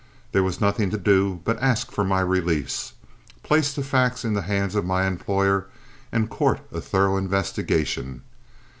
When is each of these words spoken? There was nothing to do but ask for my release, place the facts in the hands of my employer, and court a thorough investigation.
There 0.31 0.41
was 0.41 0.59
nothing 0.59 0.89
to 0.89 0.97
do 0.97 1.41
but 1.45 1.61
ask 1.61 1.91
for 1.91 2.03
my 2.03 2.21
release, 2.21 2.93
place 3.43 3.71
the 3.71 3.83
facts 3.83 4.25
in 4.25 4.33
the 4.33 4.41
hands 4.41 4.73
of 4.73 4.83
my 4.83 5.05
employer, 5.05 5.67
and 6.11 6.27
court 6.27 6.59
a 6.71 6.81
thorough 6.81 7.17
investigation. 7.17 8.23